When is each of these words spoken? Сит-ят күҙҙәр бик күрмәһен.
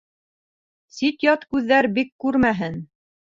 Сит-ят 0.99 1.43
күҙҙәр 1.51 1.89
бик 1.99 2.11
күрмәһен. 2.25 2.81